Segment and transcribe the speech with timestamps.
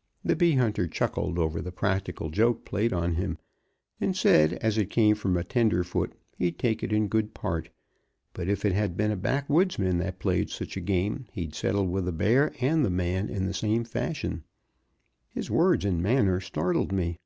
[0.24, 3.38] '"The bee hunter chuckled over the practical joke played on him,
[4.00, 7.68] and said as it came from a tenderfoot he'd take it in good part;
[8.32, 12.06] but if it had been a backwoodsman that played such a game he'd settle with
[12.06, 14.42] the bear and the man in the same fashion.
[15.28, 17.18] His words and manner startled me.